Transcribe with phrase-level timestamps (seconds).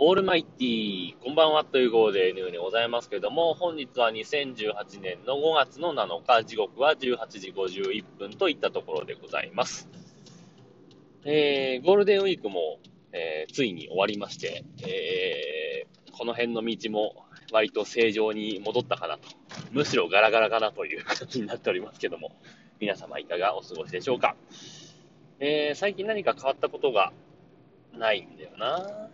[0.00, 9.88] オールマイティー、こんばんはという号でのようにございますけれども、本日は2018年の5月の7日、時刻は18時51分といったところでございます。
[11.24, 12.78] えー、ゴールデンウィークも、
[13.10, 19.28] えー、ついに終わりまして、えー、この辺の道も割と正常に戻ったかなと、
[19.72, 22.36] むしろガラガラかなという形になっておりますけども、
[22.78, 24.36] 皆様いかがお過ごしでしょうか？
[25.40, 27.12] えー、最近何か変わったことが
[27.94, 29.10] ないんだよな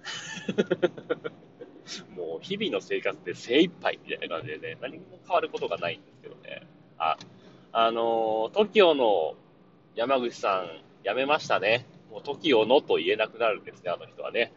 [2.17, 6.67] もう日々の生活で精一杯みたいな感じでね、何も変わることがないんですけどね。
[6.99, 7.19] あ、
[7.73, 9.35] あの、TOKIO の
[9.95, 11.85] 山口さん、辞めましたね。
[12.11, 14.53] もう TOKIO のと言えなくなるんですね、あの人はね。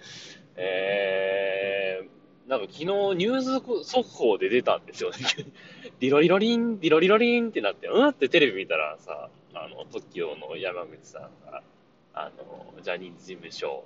[0.55, 5.17] えー、なんか昨日ニュース速報で出たんですよね。
[5.99, 11.63] リロリロリン、リロリロリンってなって、うんってテレビ見たらさ、あの、TOKIO の山口さんが、
[12.13, 13.83] あの、ジャニーズ事務所、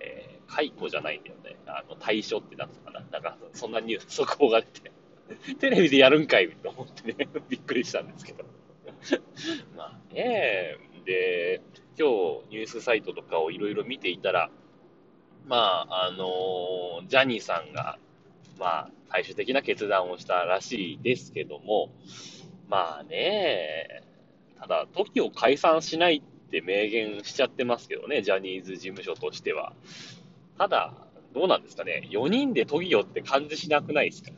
[0.00, 1.56] えー、解雇じゃないんだよね。
[1.66, 3.06] あの、対象ってなったかな。
[3.10, 4.92] なんか、そんなニュース速報が出て、
[5.60, 8.44] テレビでやるんかいと思ってね、 びっくりしたんですけど。
[9.76, 11.62] まあね、で、
[11.98, 14.50] 今日ニュースサイトとかをいろいろ見ていたら、
[15.46, 17.98] まあ、あの、ジャニーさんが、
[18.58, 21.90] まあ、最終的な決断をしたらしいですけども、
[22.68, 24.04] まあね、
[24.60, 29.72] ただ、時を解散しないっって明言しちゃってますけどね、ジャニーズ事務所としては。
[30.58, 30.92] ただ、
[31.32, 34.32] どうなんですかね、4人でトギオって感じしなくないですか？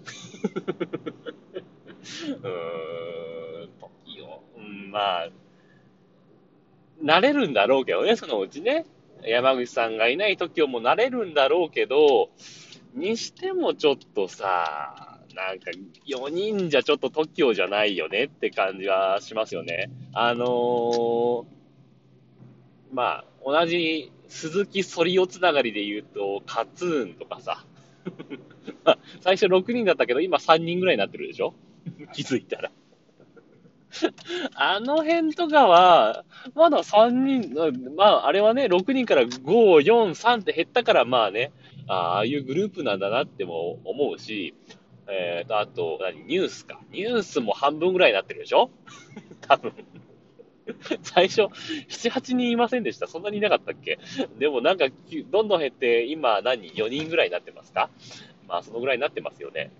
[2.43, 5.31] うーん、トギオ、うん、まあ、
[7.03, 8.85] 慣れるんだろうけどね、そのうちね。
[9.25, 12.31] 山口さんがいない時をも慣れるんだろうけど、
[12.95, 15.71] にしてもちょっとさ、なんか
[16.07, 19.91] 4人じゃちょっと TOKIO じゃないよねって感じはしますよね。
[20.13, 21.45] あのー、
[22.93, 27.65] まあ、同じ鈴木ソリオつながりで言うと、カツーンとかさ、
[29.21, 31.55] 最初6人だったけど、今3人ぐらいになってるでしょ？
[32.13, 32.71] 気づいたら。
[34.55, 41.53] あの辺とかは、まだ3人、まあ、あれはね、6人から5、4、3って減ったから、まあね、
[41.89, 44.55] ああいうグループなんだなっても思うし、
[45.09, 46.81] えーと、あと、ニュースか。
[46.91, 48.71] ニュースも半分ぐらいになってるでしょ？
[49.43, 49.73] 多分。
[51.03, 53.99] 最初、7、8人いませんでしたそんなにいなかったっけ？
[54.39, 54.87] でもなんか、
[55.31, 56.69] どんどん減って、今何？
[56.71, 57.91] 人 ?4 人ぐらいになってますか？
[58.49, 59.71] まあ、そのぐらいになってますよね。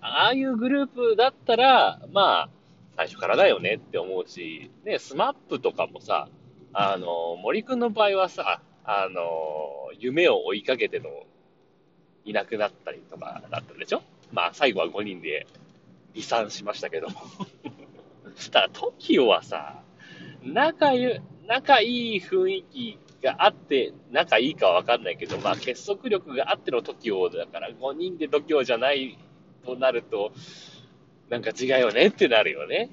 [0.00, 2.48] ああいうグループだったら、まあ、
[2.96, 6.28] 最初からだよねって思うし、ね、スマップとかもさ、
[6.72, 11.08] あの、森くんの場合はさ、あの、夢を追いかけての、
[12.26, 14.02] いなくなったりとかだったでしょ？
[14.32, 15.46] まあ、最後は5人で
[16.14, 17.14] 離散しましたけども。
[18.50, 19.82] ただ、TOKIO はさ、
[20.42, 29.18] 仲ゆ、仲いい雰囲気があって、仲いいかはわかんないけど、まあ、結束力があっての TOKIO だから、5人で TOKIO じゃない
[29.64, 30.32] となると、
[31.30, 32.90] なんか違うよねってなるよね。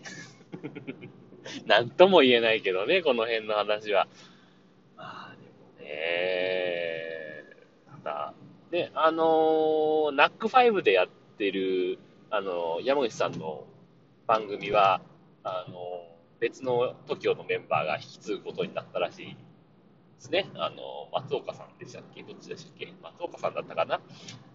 [1.65, 4.07] なんとも言えないけどね、この辺の話は。
[4.95, 7.43] まあ、でもね、
[8.03, 8.33] ただ、
[8.71, 13.65] ね、あのー、ナック5でやってる、あのー、山口さんの
[14.27, 15.01] 番組は、
[15.43, 16.07] あの、
[16.39, 19.33] 別の TOKIO のメンバーが引き継ぐことになったらしいで
[20.19, 20.49] すね。
[20.55, 22.23] あの松岡さんでしたっけ？
[22.23, 22.93] どっちでしたっけ？
[23.03, 24.01] 松岡さんだったかな？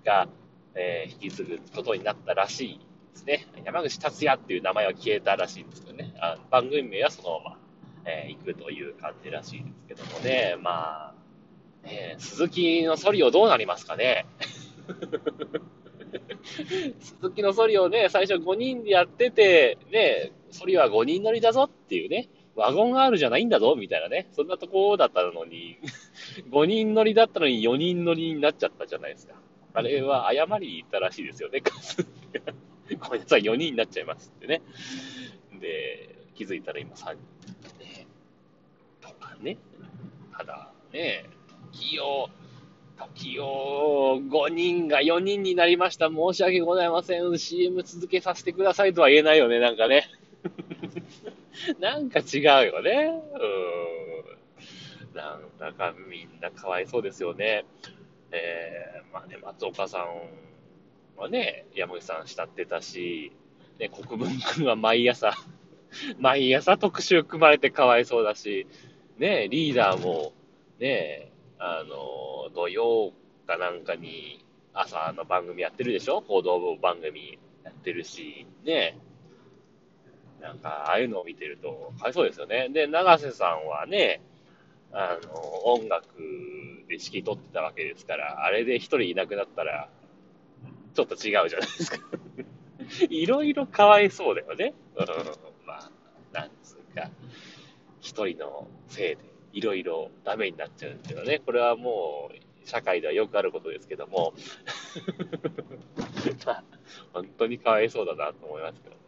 [0.04, 0.26] が、
[0.74, 3.46] え引き継ぐことになったらしいですね。
[3.64, 6.12] 山口達也っていう名前は消えたらしいんですけどね。
[6.20, 7.58] あ番組名はそのまま、
[8.04, 10.56] えー、行くという感じらしいですけどもね。
[10.60, 11.14] まあ、
[11.84, 14.26] えー、鈴木のソリオどうなりますかね？
[17.00, 25.78] 鈴木のソリオね、最初5人でやってて、ね、ソリは5人乗りだぞっていうね、ワゴン R じゃないんだぞみたいなね、そんなとこだったのに、
[26.50, 29.34] 5人乗りだったのに4人乗りになっちゃったじゃないですか。
[29.74, 31.62] あれは誤りに言ったらしいですよね、
[32.98, 34.62] ごめんなさい、4人になっちゃいますってね。
[35.60, 38.06] で、気づいたら今3人ね。
[39.02, 39.58] とかね。
[40.36, 41.26] ただね、
[41.72, 42.30] 時を、
[42.96, 46.08] 時を5人が4人になりました。
[46.08, 47.38] 申し訳ございません。
[47.38, 50.08] CM 続けさせてくださいとは言えないよね、なんかね。
[51.80, 52.42] なんか違う
[52.72, 53.22] よね。
[55.12, 55.16] うん。
[55.16, 57.64] なんだかみんなかわいそうですよね。
[58.32, 63.32] えー、まあね、松岡さんはね、山口さん慕ってたし、
[63.78, 65.32] ね、国分君は毎朝
[66.18, 68.66] 毎朝特集組まれてかわいそうだし、
[69.18, 70.32] ね、リーダーも、
[70.78, 73.12] ね、あの、土曜
[73.46, 74.44] かなんかに
[74.74, 78.98] 朝の番組やってるでしょ報道番組やってるし、ね、
[80.40, 82.68] なんか、ああいうのを見てると、かわいそうですよね。
[82.68, 84.20] で、長瀬さんはね、
[84.92, 86.06] あの、音楽
[86.88, 89.88] で指揮取ってたわけですから、あれで一人いなくなったら、
[90.94, 91.98] ちょっと違うじゃないですか。
[93.10, 94.74] いろいろかわいそうだよね。
[94.96, 95.06] うん、
[95.66, 95.90] まあ、
[96.32, 97.10] なんつうか、
[98.00, 99.18] 一人のせいで
[99.52, 101.40] いろいろダメになっちゃうんですけどね。
[101.44, 104.34] これはもう、社会ではよくあることですけども、
[107.12, 109.00] 本当にかわいそうだなと思いますけどね。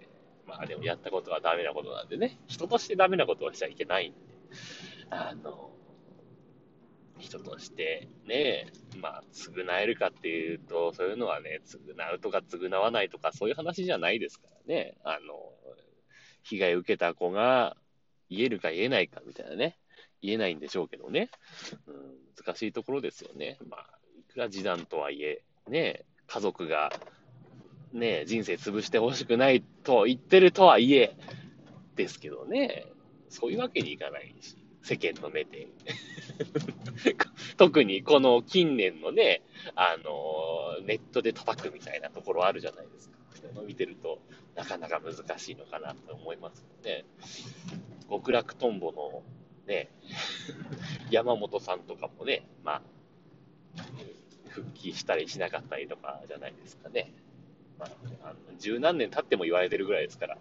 [0.46, 4.19] まあでもやったことはダメなことなんでね、人としてダメなことはしちゃいけないんで、
[5.11, 5.73] あの、
[7.19, 8.67] 人としてね、
[9.00, 11.81] まあ、償えるかっていうと、そういうのはね、償
[12.14, 14.96] うとか償わないとか、そういう話じゃないですからね。
[15.02, 15.52] あの、
[16.43, 17.76] 被害を受けた子が
[18.31, 19.79] 言えるか言えないかみたいなね。
[20.22, 21.30] 言えないんでしょうけどね。
[21.86, 21.94] うん、
[22.44, 23.58] 難しいところですよね。
[23.68, 23.86] まあ、
[24.18, 26.92] いくら示談とはいえ、ね、家族が、
[27.92, 31.16] ね、人生潰してほしくないと言ってるとはいえ、
[31.96, 32.86] ですけどね、
[33.28, 35.68] そういうわけにいかないし、世間の目で。
[37.56, 39.42] 特にこの近年のね、
[39.74, 43.18] あの、ネットで叩くみたいなところあるじゃないですか。
[43.66, 44.20] 見てると、
[44.54, 47.04] なかなか難しいのかなと思いますよね。
[48.08, 49.22] 極楽とんぼの
[49.68, 49.88] ね、
[51.10, 52.82] 山本さんとかもね、ま
[53.76, 53.82] あ、
[54.48, 57.12] 復帰したりしなかったりとかじゃないですかね。
[57.78, 57.90] まあ、
[58.24, 60.38] あの十何年経っても言われてるぐらいですから、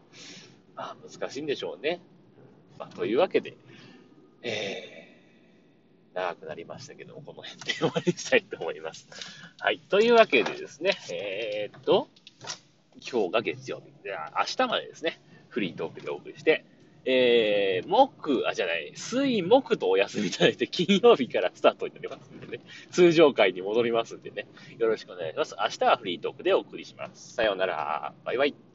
[0.76, 2.00] まあ、難しいんでしょうね。
[2.80, 3.56] まあ、というわけで、
[4.42, 9.08] えー、長くなりましたけども、この辺で終わりにしたいと思います。
[9.60, 9.80] はい。
[9.90, 12.08] というわけでですね、えー、っと、
[13.12, 13.92] 今日が月曜日。
[14.04, 15.20] では、明日までですね、
[15.50, 16.66] フリートークでお送りして、
[17.10, 24.46] えー、木、あ、じゃない、水、木とお休みいただいて、 金曜日からスタートになりますんでね、通常会に戻りますんでね、
[24.78, 25.56] よろしくお願いします。
[25.58, 27.34] 明日はフリートークでお送りします。
[27.34, 28.14] さようなら。
[28.26, 28.67] バイバイ。